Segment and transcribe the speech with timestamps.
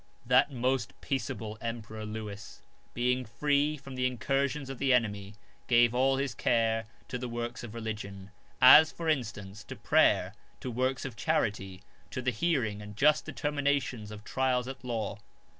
[0.25, 2.63] That most peaceable emperor Lewis,
[2.95, 5.35] being free from the incursions of the enemy,
[5.67, 11.05] gave all his care to works of religion, as, for instance, to prayer, to works
[11.05, 15.19] of charity, to the hearing and just determinations of trials at law.